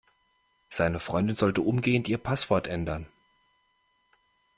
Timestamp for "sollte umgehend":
1.35-2.09